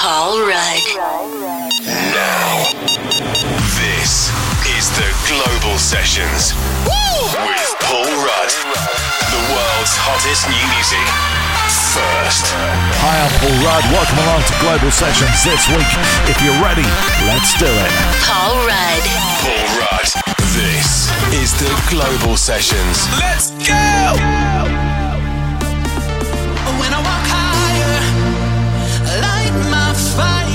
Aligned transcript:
Paul 0.00 0.40
Rudd. 0.48 0.80
Now, 1.84 2.72
this 3.76 4.32
is 4.72 4.88
the 4.96 5.04
Global 5.28 5.76
Sessions 5.76 6.56
with 6.88 7.72
Paul 7.84 8.08
Rudd. 8.24 8.48
The 9.28 9.42
world's 9.52 9.96
hottest 10.00 10.48
new 10.48 10.64
music. 10.72 11.04
First. 11.92 12.48
Hi, 13.04 13.12
I'm 13.12 13.32
Paul 13.44 13.52
Rudd. 13.60 13.84
Welcome 13.92 14.24
along 14.24 14.40
to 14.48 14.54
Global 14.64 14.90
Sessions 14.90 15.36
this 15.44 15.68
week. 15.68 15.92
If 16.32 16.40
you're 16.40 16.56
ready, 16.64 16.88
let's 17.28 17.52
do 17.60 17.68
it. 17.68 17.92
Paul 18.24 18.56
Rudd. 18.64 19.04
Paul 19.44 19.84
Rudd. 19.84 20.08
This 20.56 21.12
is 21.36 21.52
the 21.60 21.76
Global 21.92 22.38
Sessions. 22.38 23.04
Let's 23.20 23.52
go! 23.68 24.70
my 29.52 29.92
fire 29.94 30.49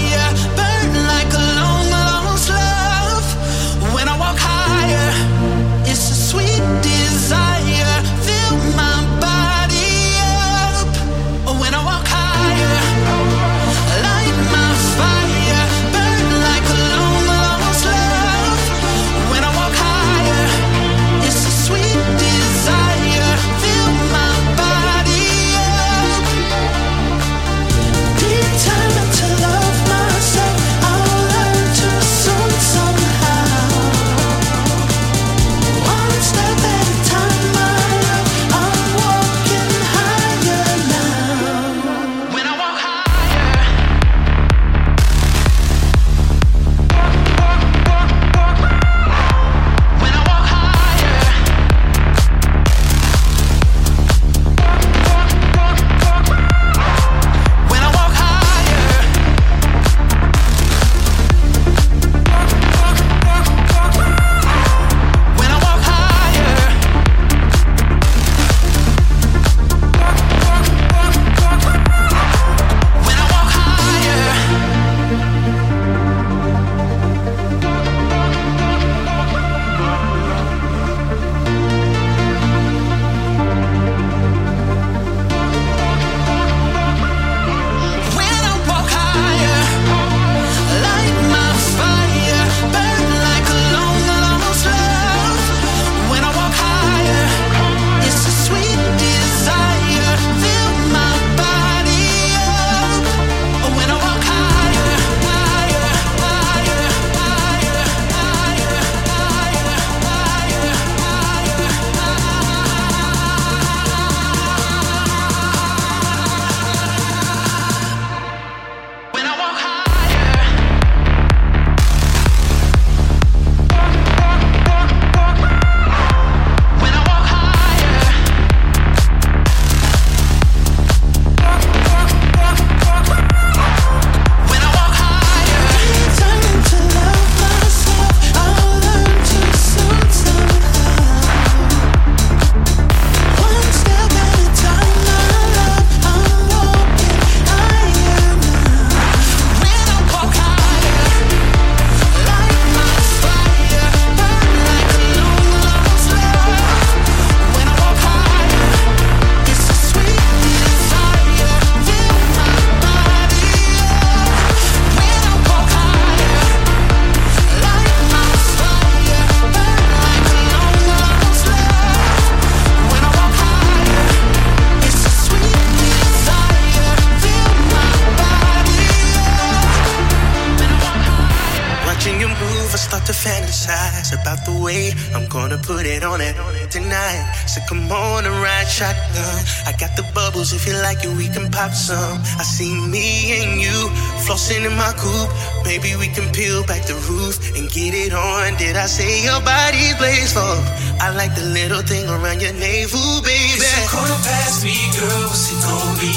some. 191.85 192.17
I 192.41 192.43
see 192.43 192.73
me 192.73 193.37
and 193.37 193.61
you 193.61 193.77
flossing 194.25 194.65
in 194.65 194.73
my 194.73 194.93
coupe. 194.97 195.29
Maybe 195.69 195.93
we 196.01 196.07
can 196.07 196.25
peel 196.33 196.65
back 196.65 196.81
the 196.89 196.97
roof 197.11 197.37
and 197.53 197.69
get 197.69 197.93
it 197.93 198.13
on. 198.13 198.57
Did 198.57 198.75
I 198.75 198.87
say 198.87 199.21
your 199.21 199.41
body's 199.45 199.95
blazeful? 200.01 200.57
I 200.97 201.13
like 201.13 201.35
the 201.35 201.45
little 201.45 201.83
thing 201.85 202.09
around 202.09 202.41
your 202.41 202.55
navel, 202.57 203.21
baby. 203.21 203.59
It's 203.59 203.69
a 203.69 203.91
quarter 203.91 204.19
past 204.25 204.65
three, 204.65 204.81
girl. 204.97 205.29
What's 205.29 205.51
it 205.53 205.59
gonna 205.61 206.01
be? 206.01 206.13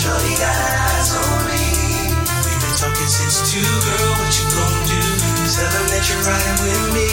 Shorty 0.00 0.34
got 0.42 0.58
eyes 0.90 1.10
on 1.22 1.38
me. 1.46 1.64
We've 2.42 2.60
been 2.64 2.76
talking 2.82 3.10
since 3.18 3.36
two, 3.52 3.62
girl. 3.62 4.10
What 4.18 4.32
you 4.32 4.46
gonna 4.58 4.90
do? 4.90 5.02
Tell 5.54 5.70
them 5.70 5.86
that 5.92 6.04
you're 6.08 6.24
riding 6.26 6.58
with 6.66 6.84
me. 6.96 7.10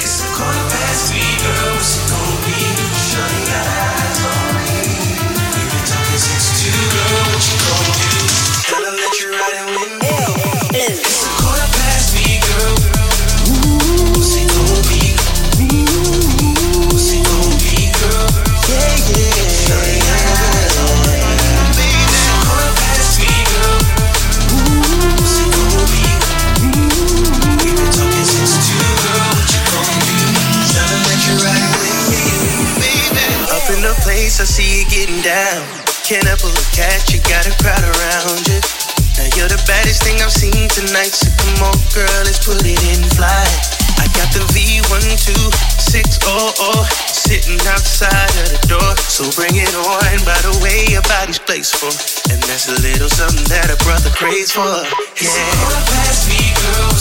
It's 0.00 0.22
a 0.22 0.28
quarter 0.32 0.64
past 0.72 1.12
three, 1.12 1.32
girl. 1.44 1.68
What's 1.76 1.92
it 1.98 2.04
gonna 2.08 2.46
be? 2.46 2.58
Shorty 3.10 3.42
got 3.52 3.66
eyes 3.68 4.17
I 34.40 34.44
see 34.44 34.82
you 34.82 34.88
getting 34.88 35.20
down. 35.20 35.77
Can't 36.08 36.24
help 36.24 36.40
but 36.40 36.56
look 36.56 36.72
at 36.80 37.04
you, 37.12 37.20
got 37.28 37.44
a 37.44 37.52
crowd 37.60 37.84
around 37.84 38.40
you. 38.48 38.56
Now 39.20 39.28
you're 39.36 39.52
the 39.52 39.60
baddest 39.68 40.00
thing 40.00 40.16
I've 40.24 40.32
seen 40.32 40.64
tonight, 40.72 41.12
so 41.12 41.28
come 41.36 41.68
on, 41.68 41.76
girl, 41.92 42.08
let's 42.24 42.40
put 42.40 42.64
it 42.64 42.80
in 42.80 43.04
flight. 43.12 43.60
I 44.00 44.08
got 44.16 44.32
the 44.32 44.40
V12600 44.56 45.52
sitting 47.12 47.60
outside 47.68 48.32
of 48.40 48.56
the 48.56 48.60
door. 48.72 48.96
So 49.04 49.28
bring 49.36 49.52
it 49.52 49.68
on 49.76 50.16
by 50.24 50.40
the 50.48 50.56
way 50.64 50.88
your 50.88 51.04
body's 51.04 51.36
for, 51.76 51.92
And 52.32 52.40
that's 52.48 52.72
a 52.72 52.76
little 52.80 53.12
something 53.12 53.44
that 53.52 53.68
a 53.68 53.76
brother 53.84 54.08
craves 54.08 54.56
for. 54.56 54.64
Yeah. 54.64 55.28
Pass 55.92 56.24
me, 56.24 56.40
girl, 56.56 56.96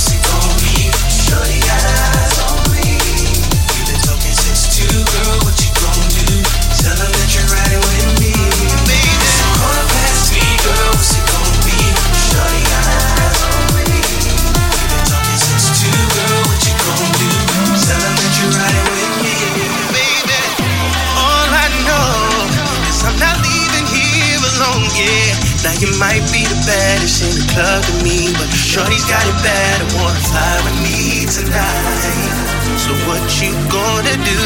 Now 25.68 25.76
you 25.84 25.92
might 26.00 26.24
be 26.32 26.48
the 26.48 26.56
baddest 26.64 27.20
in 27.28 27.36
the 27.36 27.44
club 27.52 27.84
to 27.84 27.92
me, 28.00 28.32
but 28.40 28.48
Shorty's 28.56 29.04
got 29.04 29.20
it 29.28 29.36
bad. 29.44 29.84
I 29.84 29.88
wanna 30.00 30.24
fly 30.32 30.56
with 30.64 30.80
me 30.80 31.28
tonight. 31.28 32.32
So 32.80 32.96
what 33.04 33.20
you 33.44 33.52
gonna 33.68 34.16
do? 34.24 34.40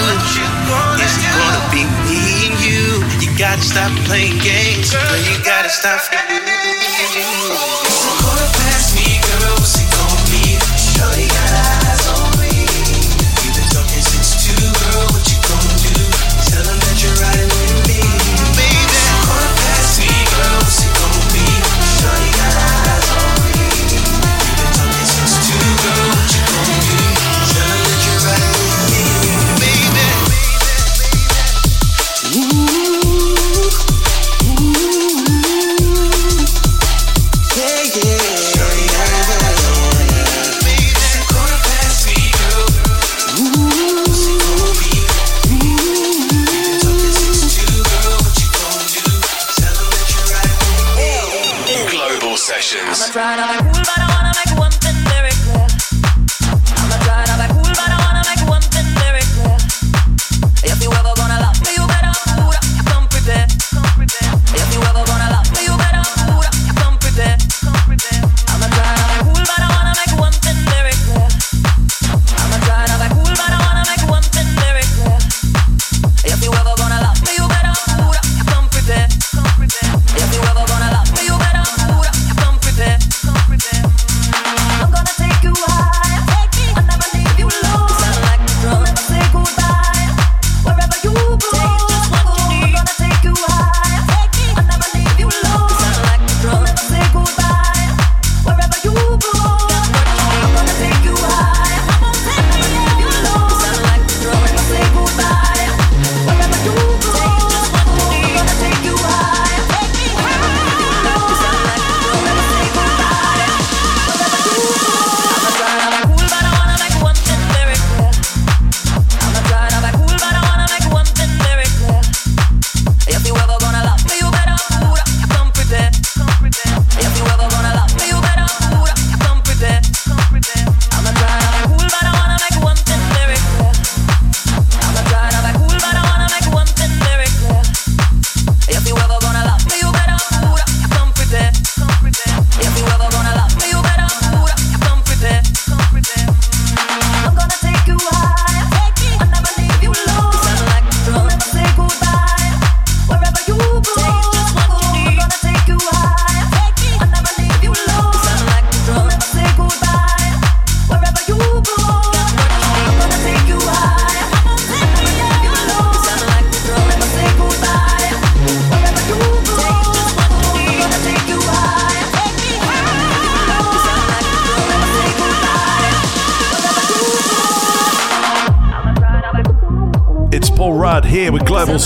Is 0.98 1.14
it 1.22 1.30
gonna 1.38 1.62
be 1.70 1.86
me 2.10 2.50
and 2.50 2.58
you? 2.66 3.06
You 3.22 3.30
gotta 3.38 3.62
stop 3.62 3.94
playing 4.10 4.40
games, 4.42 4.90
girl. 4.90 5.18
You 5.22 5.38
gotta 5.46 5.70
stop. 5.70 6.02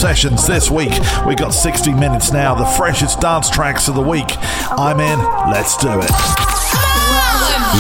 Sessions 0.06 0.46
this 0.46 0.70
week. 0.70 0.94
We 1.26 1.34
got 1.34 1.52
60 1.52 1.92
minutes 1.96 2.32
now, 2.32 2.54
the 2.54 2.64
freshest 2.78 3.22
dance 3.22 3.50
tracks 3.50 3.88
of 3.88 3.96
the 3.96 4.04
week. 4.04 4.38
I'm 4.78 5.00
in. 5.00 5.18
Let's 5.52 5.76
do 5.78 5.90
it. 5.90 6.12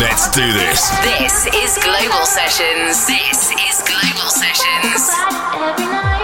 Let's 0.01 0.32
do 0.32 0.51
this. 0.51 0.89
This 1.03 1.46
is 1.53 1.77
Global 1.84 2.25
Sessions. 2.25 3.05
This 3.05 3.51
is 3.51 3.84
Global 3.86 4.32
Sessions. 4.32 6.14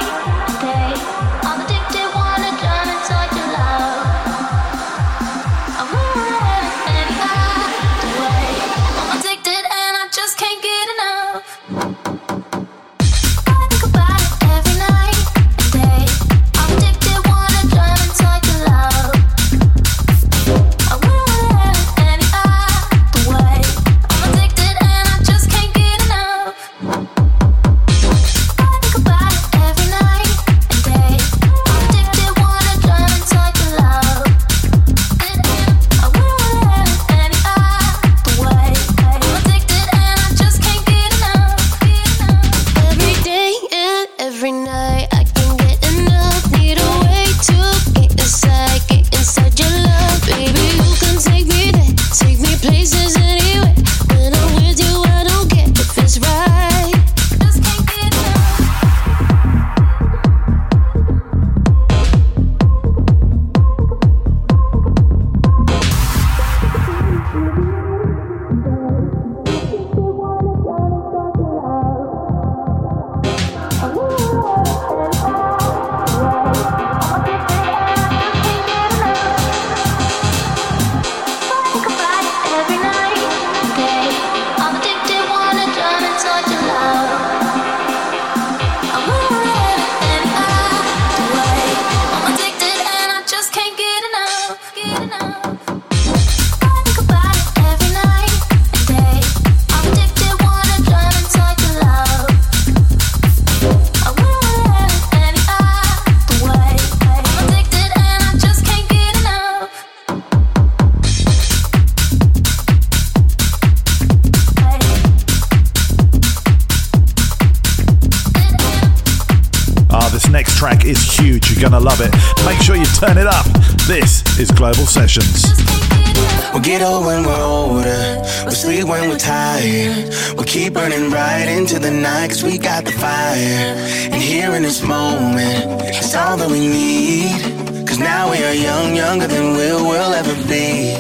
When 126.82 127.24
we're 127.24 127.44
older. 127.44 128.24
We'll 128.44 128.56
sleep 128.56 128.86
when 128.86 129.08
we're 129.08 129.20
tired. 129.20 130.10
We'll 130.36 130.48
keep 130.48 130.74
burning 130.74 131.12
bright 131.12 131.46
into 131.48 131.78
the 131.78 131.92
night 131.92 132.30
cause 132.30 132.44
we 132.44 132.58
got 132.58 132.86
the 132.86 132.92
fire. 132.92 133.76
And 134.10 134.16
here 134.16 134.56
in 134.56 134.64
this 134.64 134.82
moment, 134.82 135.80
it's 135.84 136.16
all 136.16 136.38
that 136.38 136.50
we 136.50 136.60
need. 136.60 137.88
Cause 137.88 138.00
now 138.00 138.32
we 138.32 138.44
are 138.44 138.56
young, 138.56 138.96
younger 138.96 139.28
than 139.28 139.54
we'll 139.54 139.94
ever 139.94 140.34
be. 140.48 140.98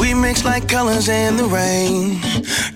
We 0.00 0.14
mix 0.14 0.44
like 0.44 0.68
colors 0.68 1.08
in 1.08 1.36
the 1.36 1.46
rain. 1.46 2.20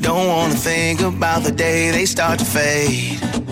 Don't 0.01 0.27
wanna 0.27 0.55
think 0.55 1.01
about 1.01 1.45
the 1.45 1.53
day 1.53 1.93
they 1.93 2.07
start 2.07 2.41
to 2.41 2.45
fade. 2.45 3.46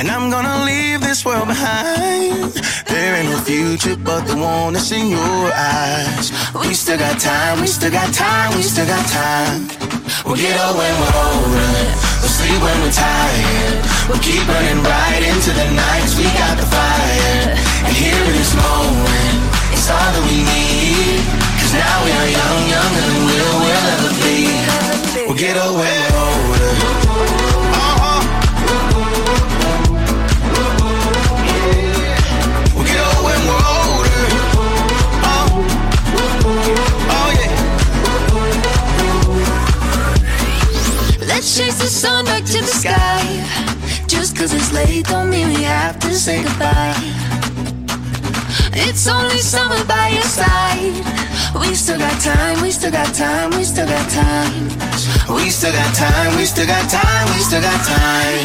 And 0.00 0.08
I'm 0.08 0.30
gonna 0.30 0.64
leave 0.64 1.02
this 1.02 1.26
world 1.26 1.46
behind. 1.46 2.56
There 2.88 3.16
ain't 3.20 3.28
no 3.28 3.36
future 3.44 3.96
but 4.00 4.24
the 4.24 4.32
one 4.34 4.72
that's 4.72 4.90
in 4.92 5.12
your 5.12 5.44
eyes. 5.52 6.32
We 6.56 6.72
still 6.72 6.96
got 6.96 7.20
time, 7.20 7.60
we 7.60 7.66
still 7.66 7.92
got 7.92 8.08
time, 8.08 8.56
we 8.56 8.62
still 8.62 8.88
got 8.88 9.04
time. 9.12 9.68
We'll 10.24 10.40
get 10.40 10.56
up 10.56 10.72
when 10.80 10.94
we're 11.04 11.16
older. 11.20 11.72
We'll 12.16 12.32
sleep 12.32 12.60
when 12.64 12.78
we're 12.80 12.96
tired. 12.96 13.76
We'll 14.08 14.24
keep 14.24 14.40
burning 14.48 14.80
right 14.80 15.20
into 15.20 15.52
the 15.52 15.68
nights. 15.68 16.16
We 16.16 16.24
got 16.32 16.56
the 16.56 16.64
fire. 16.64 17.52
And 17.84 17.92
here 17.92 18.24
in 18.24 18.34
this 18.40 18.56
moment, 18.56 19.36
it's 19.76 19.84
all 19.84 20.10
that 20.16 20.24
we 20.24 20.40
need. 20.48 21.20
Cause 21.60 21.76
now 21.76 21.96
we 22.08 22.10
are 22.16 22.30
young, 22.40 22.62
younger 22.72 23.04
than 23.04 23.20
we'll, 23.28 23.56
we'll 23.68 23.88
ever 24.00 24.12
be. 24.24 24.48
We'll 25.28 25.36
get 25.36 25.60
up 25.60 25.76
when 25.76 25.92
we're 25.92 26.24
older. 26.24 27.39
Let's 41.40 41.56
chase 41.56 41.80
the 41.80 41.88
sun 41.88 42.26
back 42.26 42.44
to 42.44 42.60
the 42.60 42.68
sky. 42.68 43.24
Just 44.06 44.36
cause 44.36 44.52
it's 44.52 44.74
late 44.74 45.06
don't 45.06 45.30
mean 45.30 45.48
we 45.48 45.64
have 45.64 45.98
to 46.00 46.12
say 46.12 46.44
goodbye. 46.44 46.92
It's 48.76 49.08
only 49.08 49.40
summer 49.40 49.82
by 49.88 50.12
your 50.12 50.28
side. 50.28 51.00
We 51.56 51.72
still 51.72 51.96
got 51.96 52.20
time, 52.20 52.60
we 52.60 52.70
still 52.70 52.92
got 52.92 53.14
time, 53.14 53.56
we 53.56 53.64
still 53.64 53.88
got 53.88 54.04
time. 54.12 54.68
We 55.32 55.48
still 55.48 55.72
got 55.72 55.94
time, 55.96 56.36
we 56.36 56.44
still 56.44 56.66
got 56.68 56.84
time, 56.92 57.26
we 57.32 57.40
still 57.40 57.64
got 57.64 57.80
time. 57.88 58.44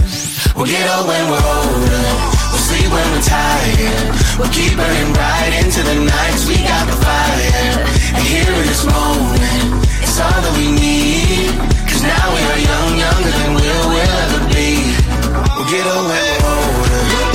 We'll 0.56 0.72
get 0.72 0.88
up 0.88 1.04
when 1.04 1.28
we're 1.28 1.44
older. 1.52 2.08
We'll 2.48 2.64
sleep 2.64 2.88
when 2.96 3.08
we're 3.12 3.28
tired. 3.28 4.08
We'll 4.40 4.56
keep 4.56 4.72
burning 4.80 5.12
bright 5.12 5.52
into 5.52 5.84
the 5.84 6.00
nights. 6.00 6.48
We 6.48 6.64
got 6.64 6.88
the 6.88 6.96
fire. 7.04 7.76
And 8.16 8.24
here 8.24 8.48
in 8.48 8.64
this 8.64 8.88
moment, 8.88 9.84
it's 10.00 10.16
all 10.16 10.32
that 10.32 10.56
we 10.56 10.72
need. 10.72 11.76
Cause 11.96 12.04
now 12.04 12.28
we 12.36 12.42
are 12.44 12.60
young, 12.60 12.85
get 15.70 15.86
away 15.86 16.38
older. 16.44 17.26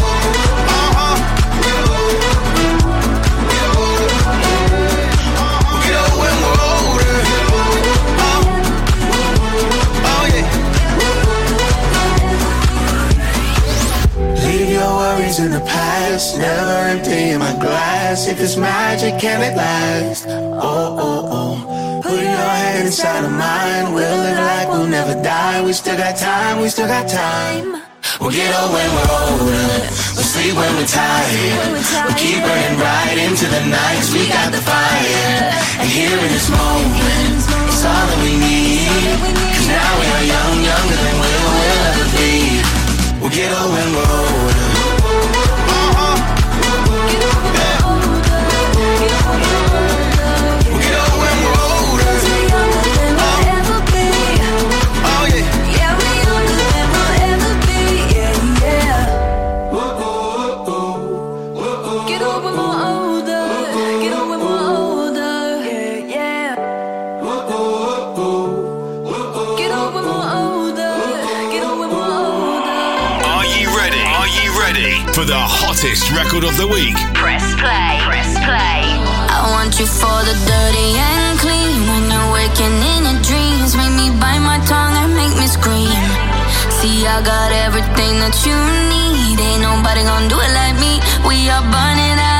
Your 14.71 14.97
worries 14.97 15.41
in 15.41 15.51
the 15.51 15.61
past. 15.61 16.39
Never 16.39 16.71
empty 16.89 17.37
my 17.37 17.53
glass. 17.61 18.29
If 18.29 18.41
it's 18.41 18.57
magic, 18.57 19.21
can 19.21 19.43
it 19.43 19.57
last? 19.57 20.27
Oh, 20.27 20.97
oh, 21.07 21.29
oh. 21.37 22.01
Put 22.03 22.13
your 22.13 22.51
head 22.63 22.87
inside 22.87 23.25
of 23.25 23.33
mine. 23.33 23.93
We'll 23.93 24.17
live 24.17 24.39
like 24.39 24.69
we'll 24.69 24.87
never 24.87 25.21
die. 25.23 25.63
We 25.63 25.73
still 25.73 25.99
got 25.99 26.17
time, 26.17 26.61
we 26.61 26.69
still 26.69 26.87
got 26.87 27.09
time. 27.09 27.90
We'll 28.21 28.31
get 28.31 28.53
old 28.61 28.73
when 28.77 28.91
we're 28.93 29.13
older. 29.17 29.65
We'll 30.13 30.29
sleep 30.29 30.53
when 30.53 30.69
we're 30.77 30.85
tired. 30.85 31.73
We'll 32.05 32.21
keep 32.21 32.37
burning 32.45 32.77
right 32.77 33.17
into 33.17 33.49
the 33.49 33.65
nights. 33.65 34.13
We 34.13 34.29
got 34.29 34.53
the 34.53 34.61
fire. 34.61 35.57
And 35.81 35.89
here 35.89 36.13
in 36.13 36.29
this 36.29 36.51
moment, 36.53 37.41
it's 37.41 37.81
all 37.81 38.05
that 38.13 38.21
we 38.21 38.37
need. 38.37 39.17
Cause 39.57 39.69
now 39.73 39.91
we 39.97 40.05
are 40.05 40.25
young, 40.37 40.57
younger 40.69 40.99
than 41.01 41.17
we'll, 41.17 41.49
we'll 41.49 41.89
ever 41.89 42.09
be. 42.21 42.61
We'll 43.25 43.33
get 43.33 43.49
old 43.57 43.73
when 43.73 43.89
we're 43.97 44.13
older. 44.13 44.60
The 75.81 75.89
hottest 75.89 76.11
record 76.13 76.45
of 76.45 76.57
the 76.57 76.67
week. 76.69 76.95
Press 77.15 77.45
play. 77.57 77.97
Press 78.05 78.37
play. 78.45 78.85
I 79.33 79.49
want 79.49 79.79
you 79.81 79.87
for 79.87 80.19
the 80.29 80.37
dirty 80.45 80.93
and 80.93 81.39
clean. 81.41 81.81
When 81.89 82.05
you're 82.13 82.33
waking 82.33 82.77
in 82.93 83.01
your 83.09 83.21
dreams, 83.25 83.77
make 83.77 83.95
me 83.97 84.13
bite 84.21 84.45
my 84.45 84.61
tongue 84.69 84.97
and 85.01 85.17
make 85.17 85.33
me 85.41 85.47
scream. 85.49 85.89
See, 86.69 87.07
I 87.07 87.23
got 87.25 87.53
everything 87.65 88.21
that 88.21 88.37
you 88.45 88.57
need. 88.93 89.41
Ain't 89.41 89.63
nobody 89.63 90.03
gonna 90.05 90.29
do 90.29 90.37
it 90.37 90.53
like 90.53 90.77
me. 90.77 91.01
We 91.25 91.49
are 91.49 91.65
burning 91.65 92.19
out. 92.21 92.40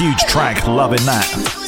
huge 0.00 0.20
track. 0.20 0.66
Loving 0.66 1.04
that. 1.04 1.59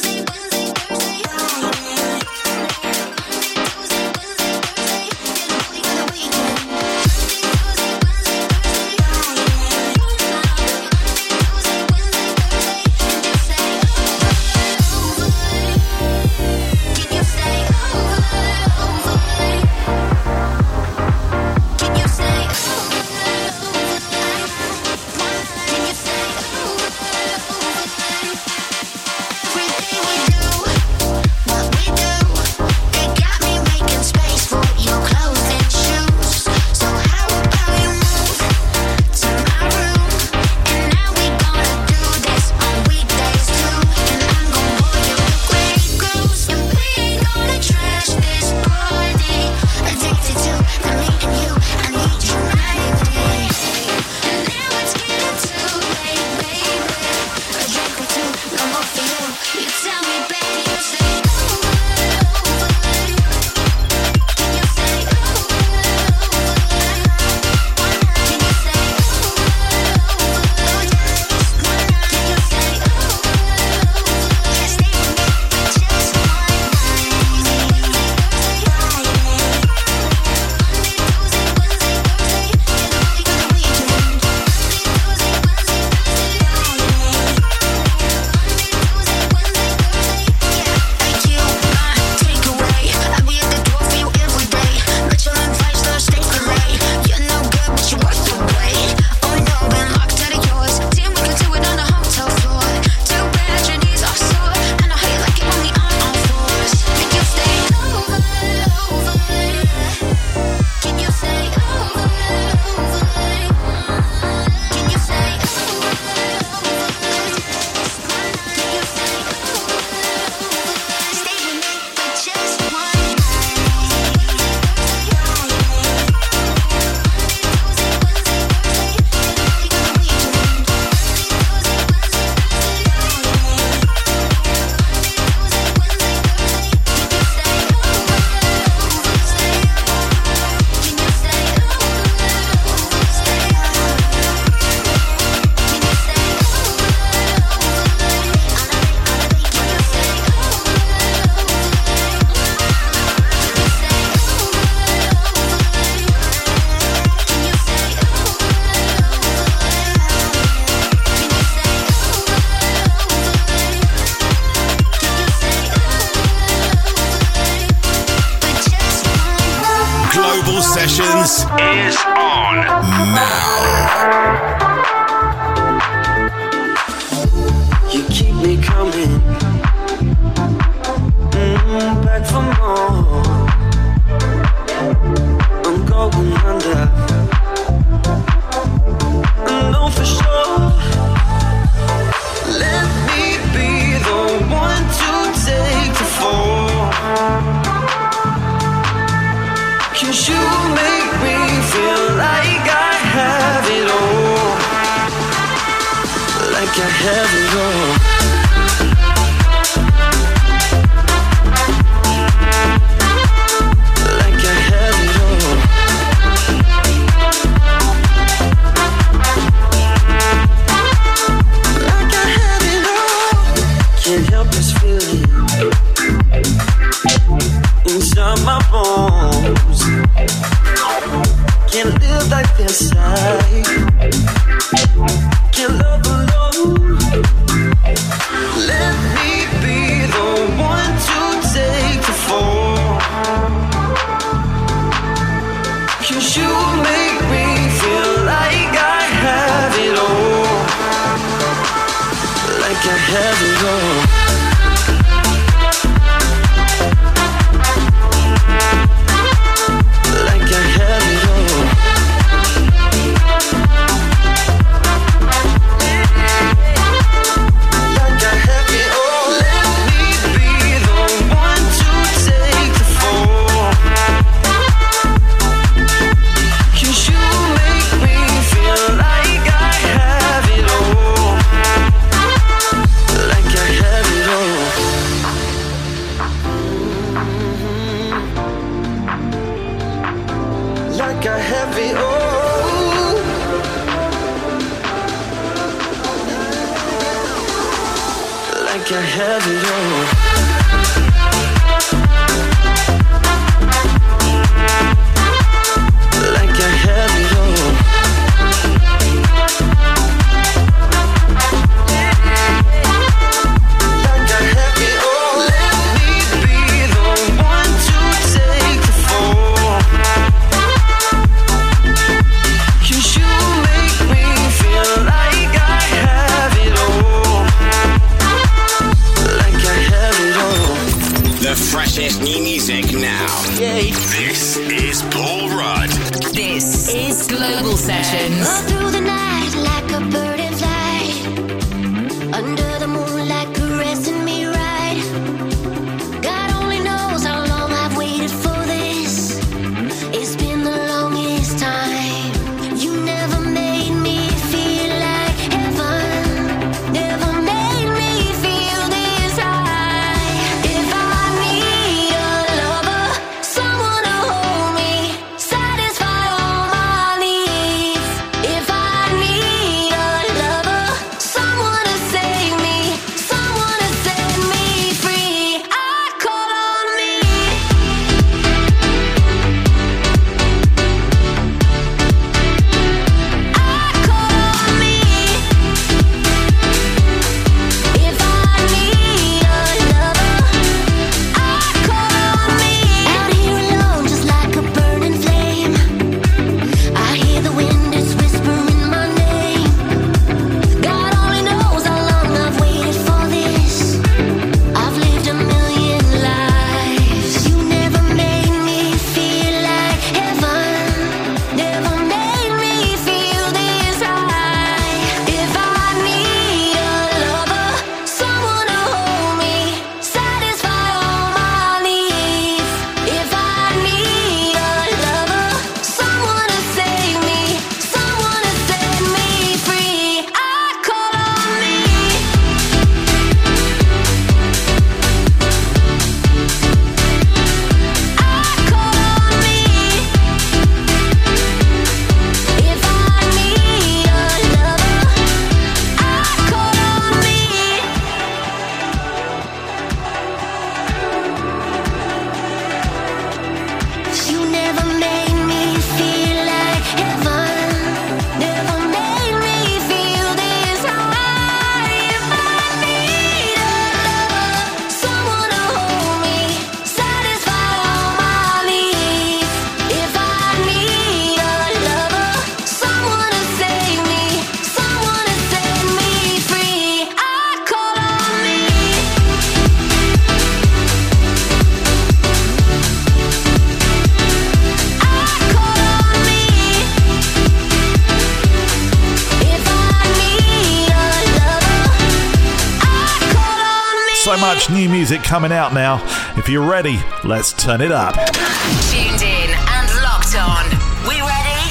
Music 495.03 495.23
coming 495.23 495.51
out 495.51 495.73
now. 495.73 495.97
If 496.37 496.47
you're 496.47 496.67
ready, 496.69 496.99
let's 497.23 497.53
turn 497.53 497.81
it 497.81 497.91
up. 497.91 498.13
Tuned 498.13 499.21
in 499.21 499.49
and 499.49 499.87
locked 500.05 500.37
on. 500.37 500.65
We 501.09 501.17
ready? 501.17 501.61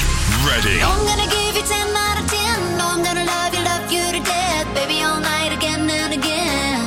Ready. 0.43 0.83
I'm 0.83 1.05
gonna 1.07 1.29
give 1.31 1.55
you 1.55 1.63
10 1.63 1.95
out 1.95 2.19
of 2.19 2.27
10. 2.29 2.77
No, 2.77 2.85
I'm 2.91 3.03
gonna 3.03 3.23
love 3.23 3.53
you, 3.55 3.63
love 3.63 3.91
you 3.91 4.03
to 4.11 4.21
death. 4.23 4.67
Baby, 4.75 5.01
all 5.01 5.19
night 5.19 5.53
again 5.55 5.89
and 5.89 6.13
again. 6.13 6.79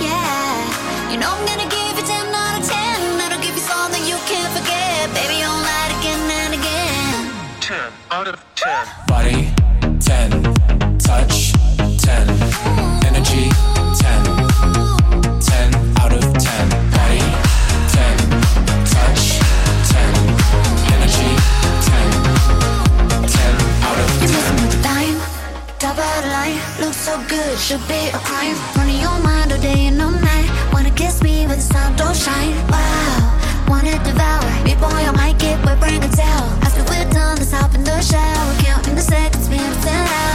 Yeah. 0.00 1.12
You 1.12 1.18
know 1.18 1.30
I'm 1.30 1.46
gonna 1.46 1.68
give 1.68 1.94
you 1.98 2.06
10 2.06 2.34
out 2.34 2.60
of 2.60 2.66
10. 2.66 3.18
That'll 3.18 3.40
give 3.40 3.54
you 3.54 3.62
something 3.62 4.02
you 4.08 4.16
can't 4.26 4.52
forget. 4.56 5.12
Baby, 5.12 5.44
all 5.44 5.60
night 5.60 5.92
again 6.00 6.22
and 6.42 6.54
again. 6.54 7.30
10 7.60 7.92
out 8.10 8.28
of 8.28 8.42
10. 8.54 9.05
should 27.66 27.88
be 27.88 28.06
a 28.14 28.18
crime. 28.18 28.54
Running 28.76 29.00
your 29.00 29.18
mind 29.24 29.50
all 29.50 29.58
day 29.58 29.86
and 29.88 30.00
all 30.00 30.12
night. 30.12 30.48
Wanna 30.72 30.92
kiss 30.92 31.20
me 31.20 31.46
when 31.48 31.58
the 31.58 31.60
sun 31.74 31.96
don't 31.96 32.14
shine. 32.14 32.54
Wow, 32.70 33.66
wanna 33.66 33.98
devour. 34.04 34.46
Big 34.62 34.78
boy, 34.78 35.02
I 35.10 35.10
might 35.10 35.36
get 35.40 35.58
wet, 35.64 35.80
bring 35.80 36.00
a 36.00 36.08
towel. 36.08 36.48
After 36.62 36.84
we're 36.84 37.10
done, 37.10 37.38
let's 37.38 37.50
hop 37.50 37.74
in 37.74 37.82
the 37.82 38.00
shower. 38.00 38.54
Counting 38.62 38.94
the 38.94 39.02
seconds, 39.02 39.48
minutes, 39.48 39.84
and. 39.84 40.25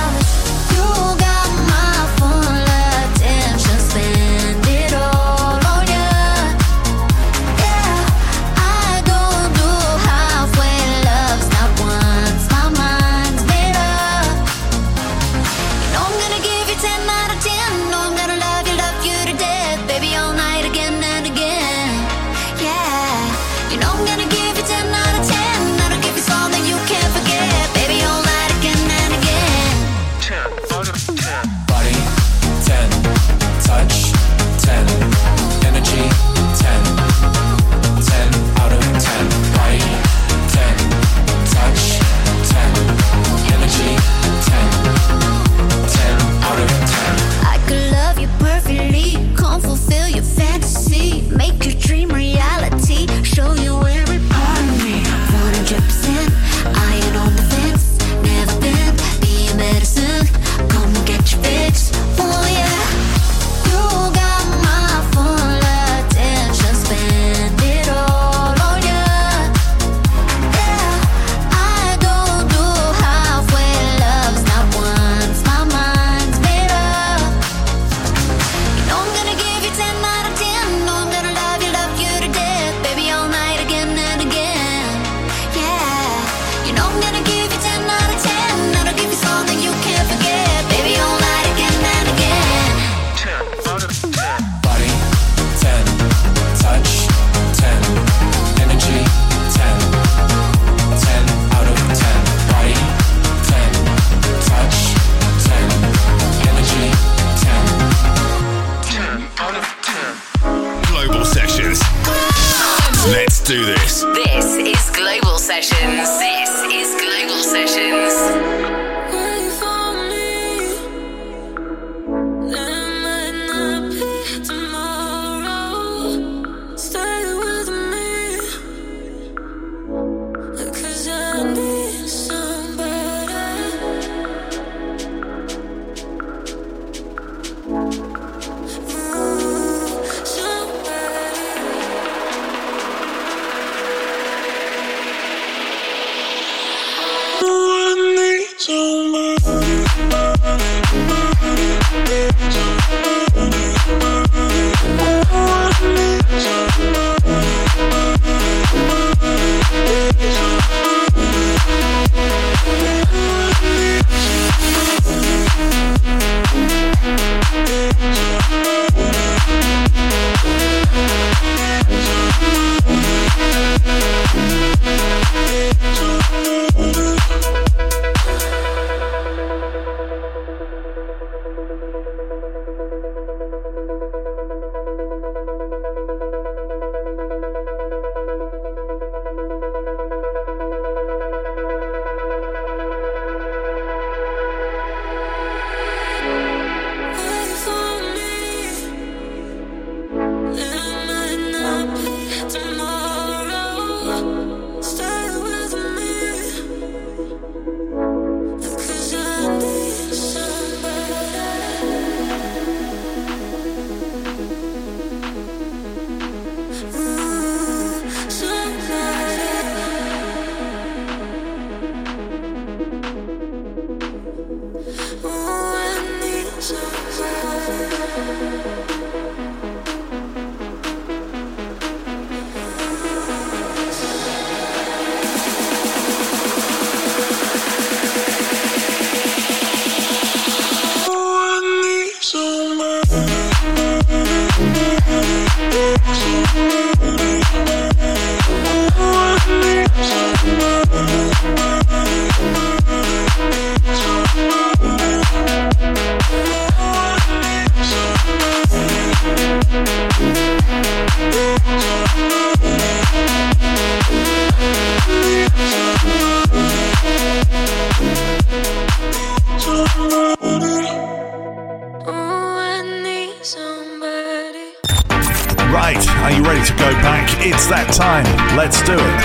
It's 277.53 277.67
that 277.67 277.91
time. 277.93 278.23
Let's 278.55 278.79
do 278.87 278.93
it. 278.93 279.19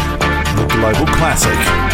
The 0.58 0.66
Global 0.74 1.06
Classic. 1.14 1.85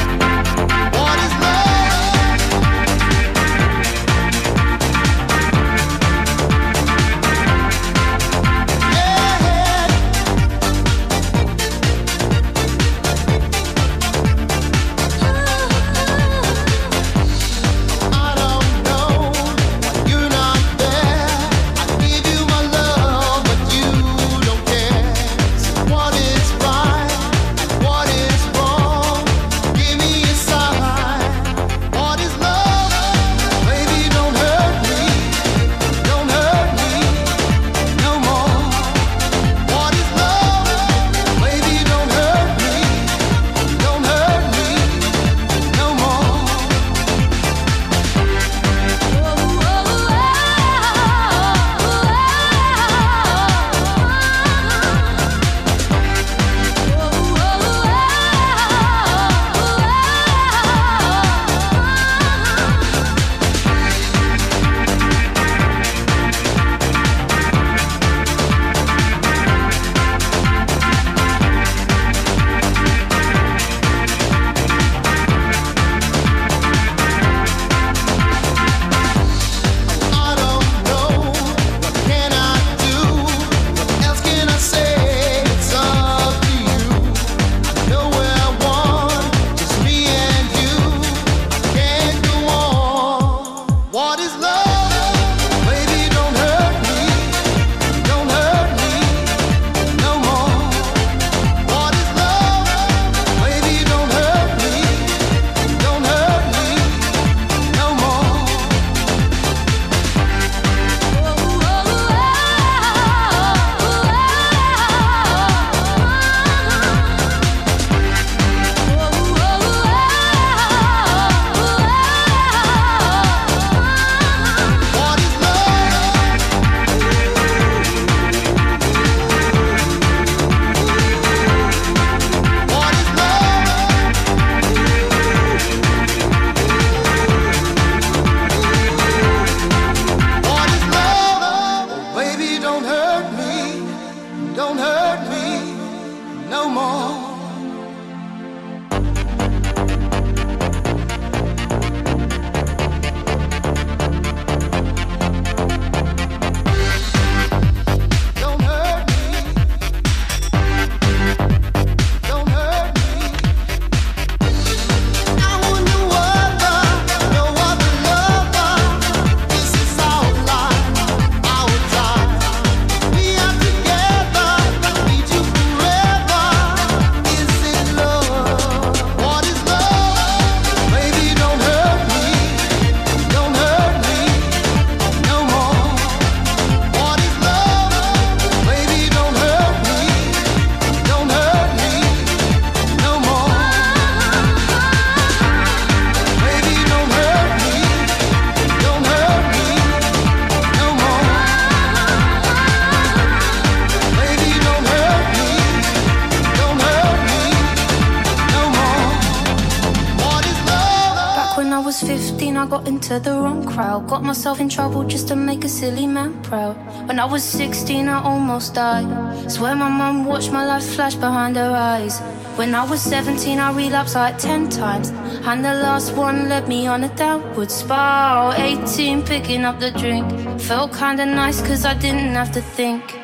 Got 212.72 212.88
into 212.88 213.20
the 213.20 213.32
wrong 213.32 213.62
crowd. 213.66 214.08
Got 214.08 214.24
myself 214.24 214.58
in 214.58 214.66
trouble 214.66 215.04
just 215.04 215.28
to 215.28 215.36
make 215.36 215.62
a 215.62 215.68
silly 215.68 216.06
man 216.06 216.42
proud. 216.42 216.74
When 217.06 217.18
I 217.20 217.26
was 217.26 217.44
16, 217.44 218.08
I 218.08 218.22
almost 218.22 218.72
died. 218.72 219.06
Swear 219.50 219.76
my 219.76 219.90
mom 219.90 220.24
watched 220.24 220.50
my 220.52 220.64
life 220.64 220.86
flash 220.94 221.14
behind 221.14 221.56
her 221.56 221.70
eyes. 221.70 222.18
When 222.56 222.74
I 222.74 222.84
was 222.88 223.02
17, 223.02 223.58
I 223.58 223.76
relapsed 223.76 224.14
like 224.14 224.38
10 224.38 224.70
times. 224.70 225.10
And 225.44 225.62
the 225.62 225.74
last 225.74 226.16
one 226.16 226.48
led 226.48 226.66
me 226.66 226.86
on 226.86 227.04
a 227.04 227.14
downward 227.14 227.70
spiral. 227.70 228.54
18, 228.54 229.22
picking 229.22 229.66
up 229.66 229.78
the 229.78 229.90
drink. 229.90 230.26
Felt 230.58 230.94
kinda 230.94 231.26
nice, 231.26 231.60
cause 231.60 231.84
I 231.84 231.92
didn't 231.92 232.34
have 232.40 232.52
to 232.52 232.62
think. 232.62 233.21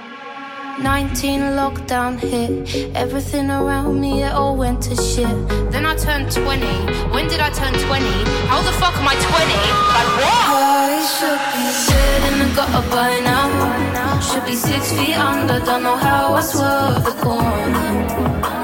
19 0.82 1.40
lockdown 1.58 2.18
hit. 2.18 2.94
Everything 2.94 3.50
around 3.50 4.00
me, 4.00 4.22
it 4.22 4.32
all 4.32 4.56
went 4.56 4.82
to 4.82 4.94
shit. 4.94 5.26
Then 5.72 5.84
I 5.84 5.96
turned 5.96 6.30
20. 6.30 6.66
When 7.12 7.26
did 7.28 7.40
I 7.40 7.50
turn 7.50 7.72
20? 7.72 8.04
How 8.46 8.62
the 8.62 8.72
fuck 8.72 8.94
am 8.96 9.08
I 9.08 9.14
20? 9.14 9.28
Like 9.96 10.12
what? 10.22 10.44
I 10.50 11.02
should 11.14 11.42
be 11.54 11.64
dead 11.88 12.32
in 12.32 12.38
the 12.38 12.54
gutter 12.54 12.90
by 12.90 13.20
now. 13.20 14.20
Should 14.20 14.46
be 14.46 14.54
six 14.54 14.92
feet 14.92 15.16
under, 15.16 15.58
don't 15.64 15.82
know 15.82 15.96
how 15.96 16.34
I 16.34 16.40
swerved 16.40 17.06
the 17.06 17.14
corner. 17.22 18.57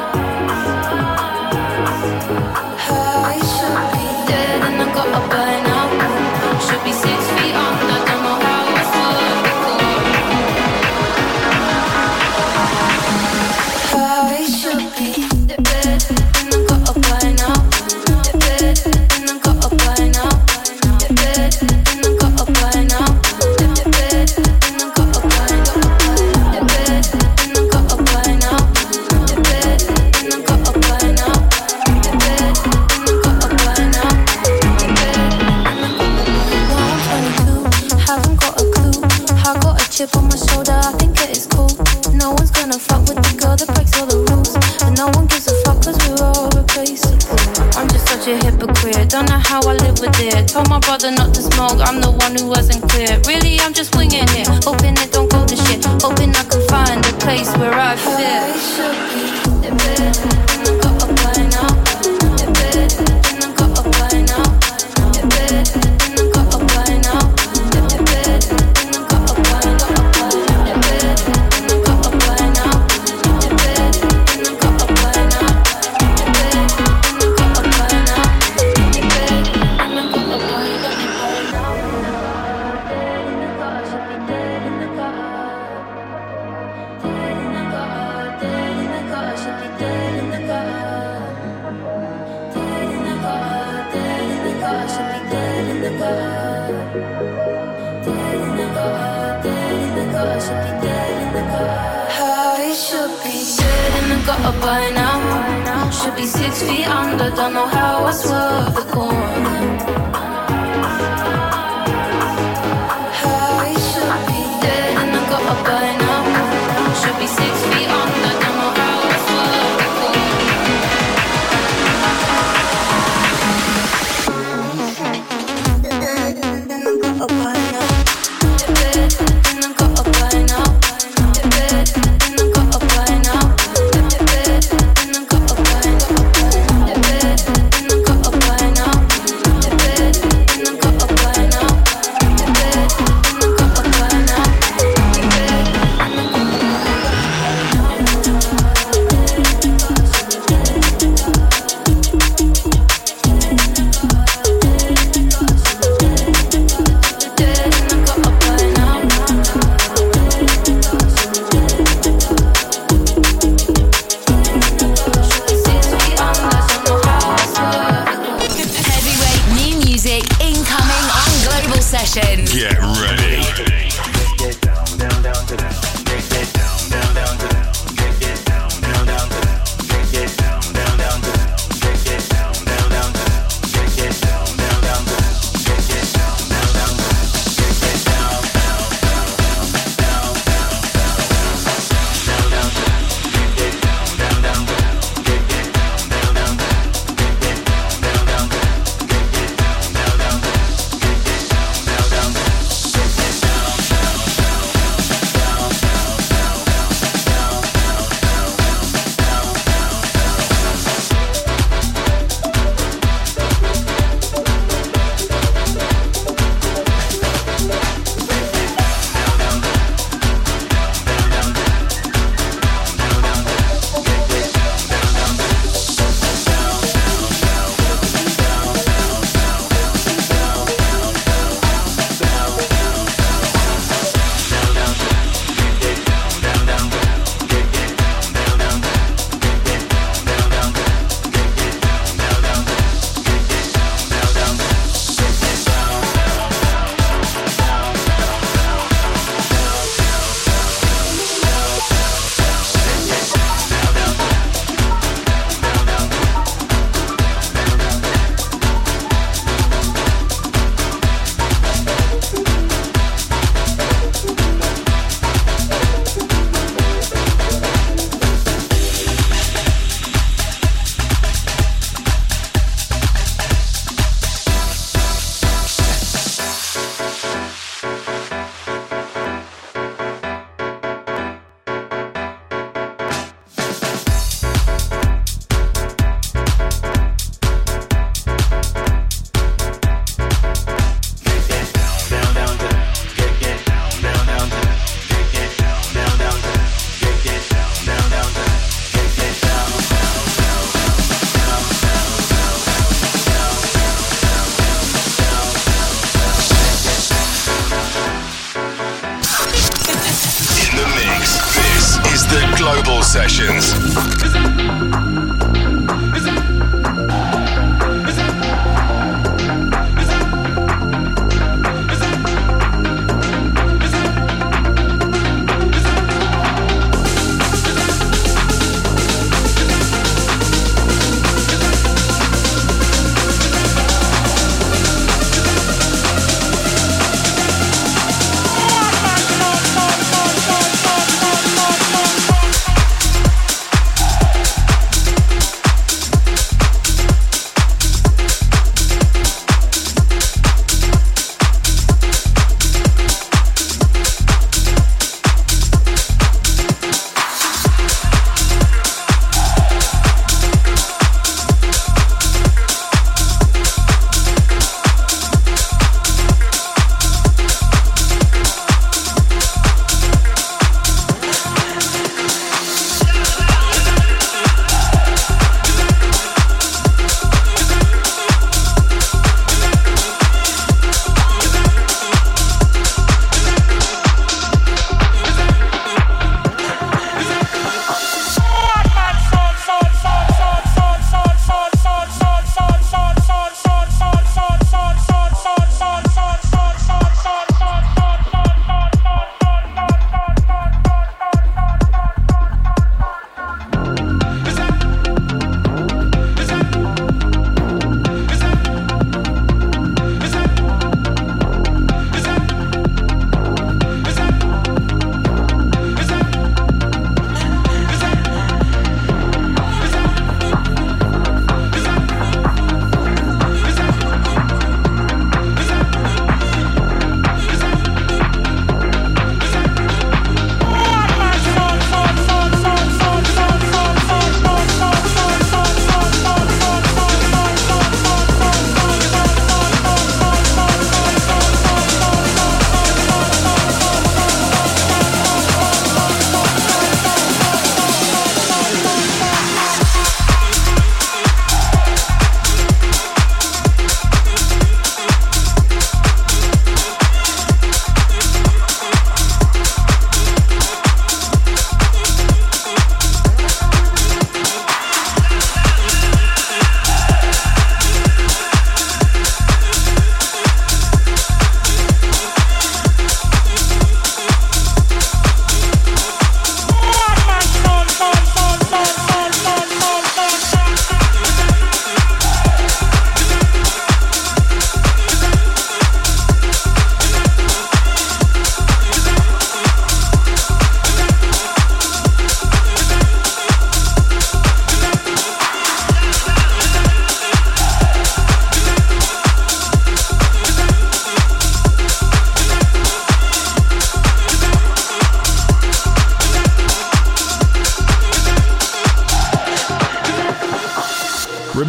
Brother 50.85 51.11
not 51.11 51.35
to 51.35 51.43
smoke, 51.43 51.81
I'm 51.81 52.01
the 52.01 52.11
one 52.11 52.37
who 52.37 52.47
wasn't 52.47 52.89
clear. 52.91 53.21
Really, 53.27 53.59
I'm 53.61 53.73
just 53.73 53.97
winging 53.97 54.29
it, 54.29 54.47
hoping 54.65 54.95
it 54.97 55.13
don't 55.13 55.31
go 55.31 55.45
to 55.45 55.57
shit. 55.57 55.85
Hoping 56.03 56.31
I 56.37 56.45
can 56.45 56.63
find 56.69 57.05
a 57.05 57.13
place 57.19 57.51
where 57.57 57.73
I 57.73 57.97
fit. 57.97 59.14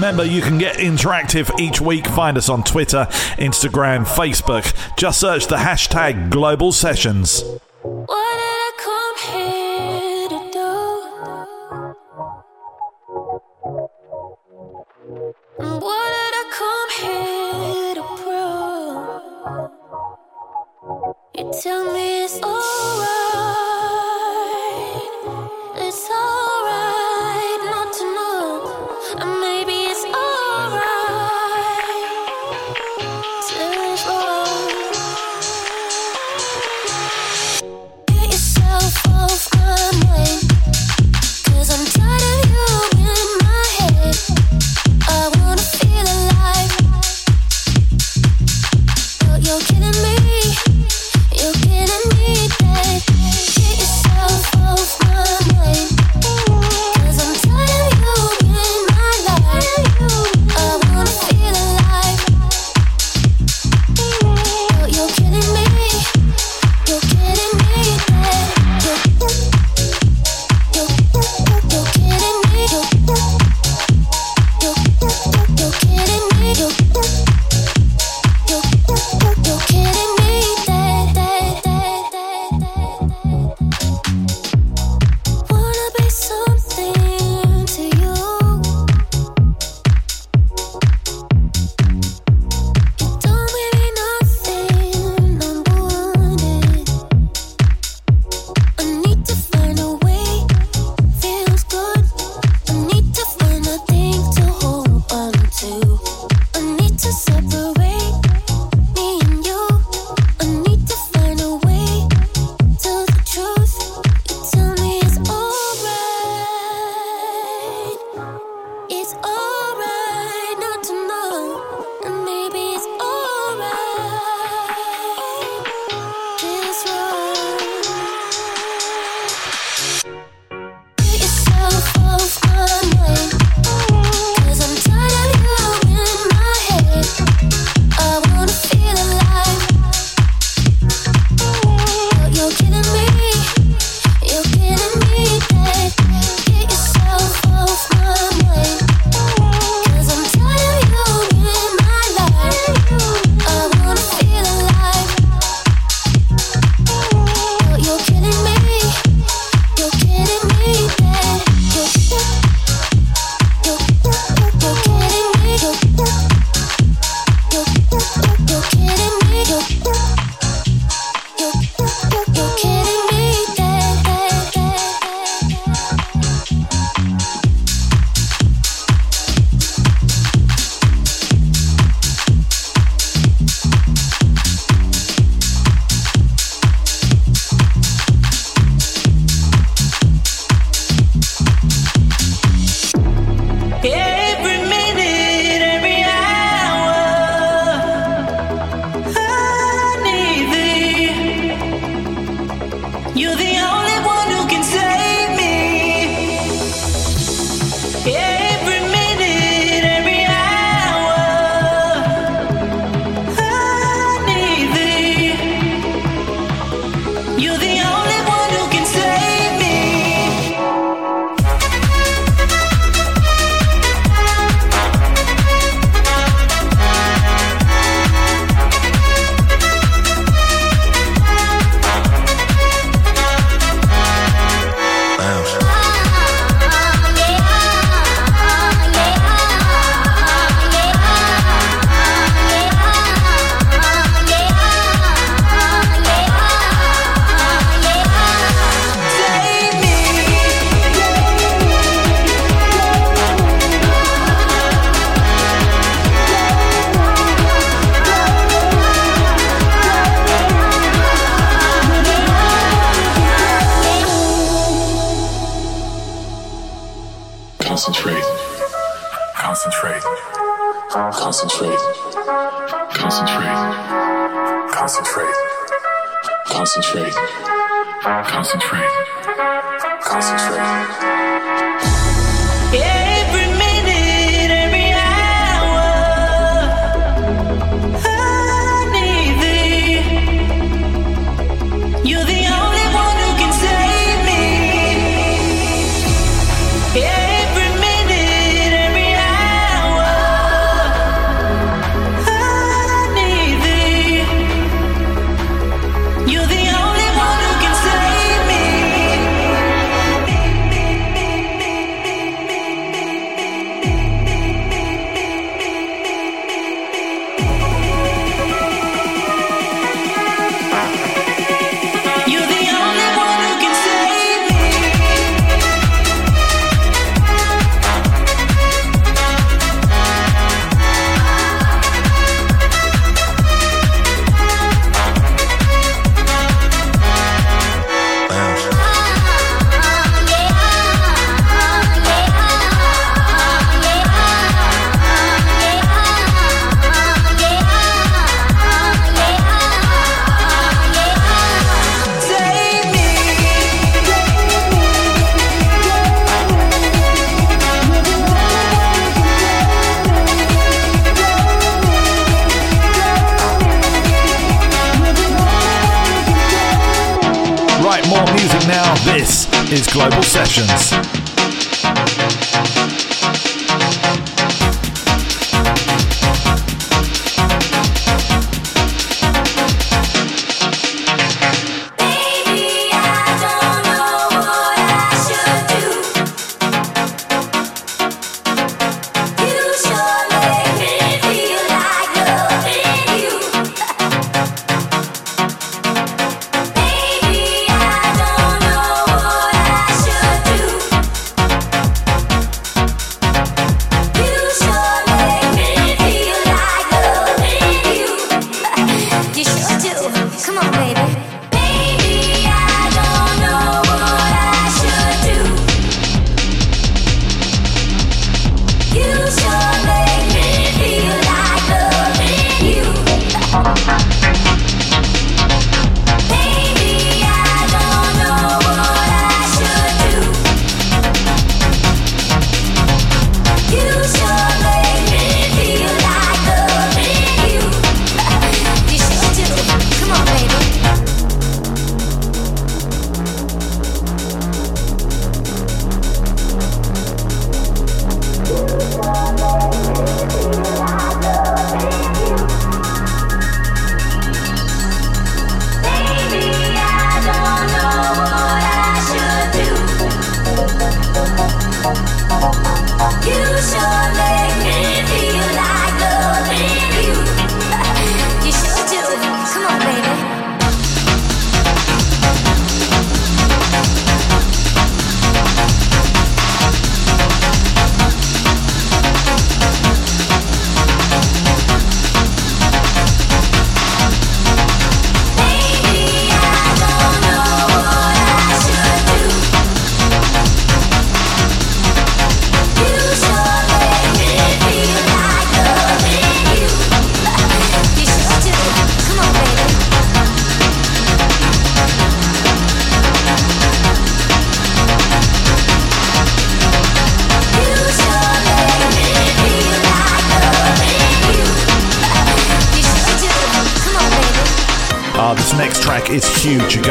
Remember, 0.06 0.24
you 0.24 0.44
can 0.44 0.60
get 0.60 0.76
interactive 0.76 1.60
each 1.60 1.82
week. 1.82 2.06
Find 2.06 2.38
us 2.38 2.48
on 2.48 2.64
Twitter, 2.64 3.08
Instagram, 3.40 4.06
Facebook. 4.06 4.72
Just 4.96 5.20
search 5.20 5.48
the 5.48 5.56
hashtag 5.56 6.30
Global 6.30 6.72
Sessions. 6.72 7.44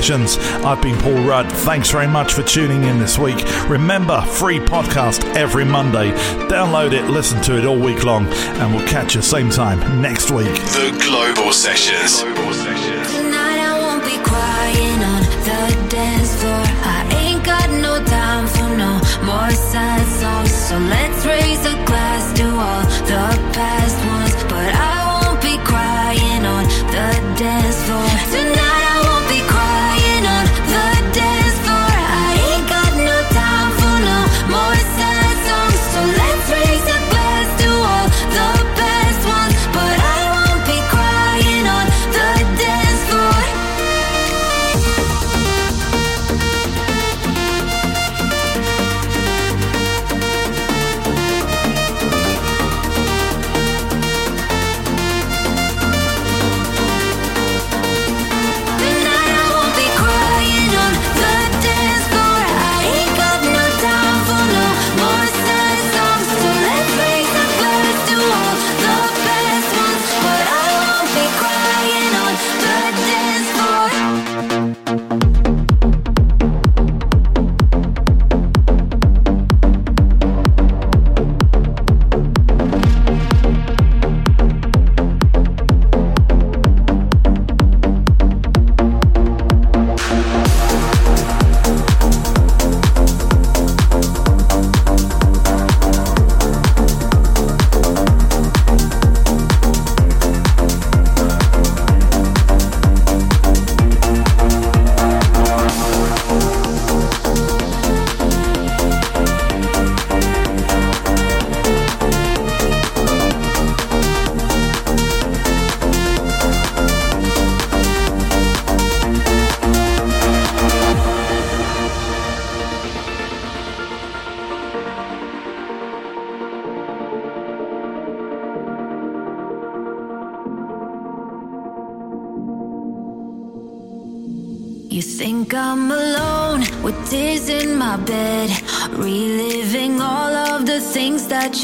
sessions. 0.00 0.38
I've 0.64 0.80
been 0.80 0.96
Paul 0.98 1.24
Rudd. 1.24 1.50
Thanks 1.50 1.90
very 1.90 2.06
much 2.06 2.32
for 2.32 2.44
tuning 2.44 2.84
in 2.84 2.98
this 2.98 3.18
week. 3.18 3.38
Remember, 3.68 4.20
free 4.20 4.60
podcast 4.60 5.24
every 5.34 5.64
Monday. 5.64 6.12
Download 6.46 6.92
it, 6.92 7.10
listen 7.10 7.42
to 7.42 7.58
it 7.58 7.64
all 7.64 7.78
week 7.78 8.04
long, 8.04 8.26
and 8.60 8.72
we'll 8.72 8.86
catch 8.86 9.16
you 9.16 9.22
same 9.22 9.50
time 9.50 9.78
next 10.00 10.30
week. 10.30 10.54
The 10.78 10.96
Global 11.02 11.52
Sessions. 11.52 12.22
Global 12.22 12.52
sessions. 12.54 13.08
Tonight 13.12 13.58
I 13.58 13.74
won't 13.82 14.04
be 14.04 14.16
crying 14.22 15.00
on 15.12 15.22
the 15.48 15.88
dance 15.90 16.32
floor. 16.40 16.64
I 16.94 17.00
ain't 17.22 17.44
got 17.44 17.68
no 17.70 17.98
time 18.04 18.46
for 18.46 18.68
no 18.78 18.92
more 19.26 19.50
sad 19.50 20.06
songs. 20.20 20.54
So 20.68 20.78
let's 20.78 21.26
raise 21.26 21.64
a 21.66 21.74
glass 21.86 22.24
to 22.38 22.46
all 22.46 22.84
the 23.10 23.26
past 23.50 23.98
ones. 24.14 24.34
But 24.44 24.70
I 24.78 24.94
won't 25.10 25.42
be 25.42 25.58
crying 25.66 26.44
on 26.46 26.64
the 26.94 27.08
dance 27.34 27.82
floor. 27.82 28.06
Tonight 28.30 28.47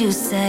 you 0.05 0.13
said. 0.13 0.44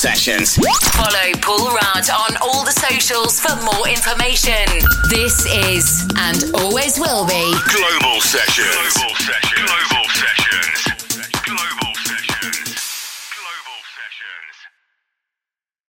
Sessions. 0.00 0.56
Follow 0.96 1.30
Paul 1.42 1.74
Rudd 1.74 2.08
on 2.08 2.36
all 2.40 2.64
the 2.64 2.72
socials 2.72 3.38
for 3.38 3.54
more 3.56 3.86
information. 3.86 4.64
This 5.10 5.44
is 5.44 6.08
and 6.16 6.42
always 6.54 6.98
will 6.98 7.26
be 7.26 7.52
Global 7.68 8.18
Sessions. 8.22 8.94
Global 8.94 8.99
Sessions. 8.99 8.99